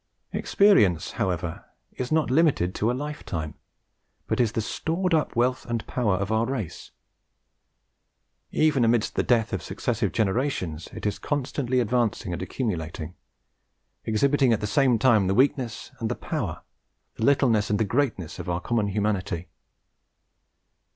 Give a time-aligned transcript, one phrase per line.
[0.33, 3.53] Experience, however, is not limited to a lifetime,
[4.25, 6.89] but is the stored up wealth and power of our race.
[8.49, 13.13] Even amidst the death of successive generations it is constantly advancing and accumulating,
[14.03, 16.63] exhibiting at the same time the weakness and the power,
[17.17, 19.49] the littleness and the greatness of our common humanity.